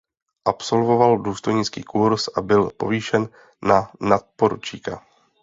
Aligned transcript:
Absolvoval 0.45 1.17
důstojnický 1.17 1.83
kurz 1.83 2.27
a 2.35 2.41
byl 2.41 2.69
povýšen 2.77 3.29
na 3.61 3.91
nadporučíka. 4.01 5.05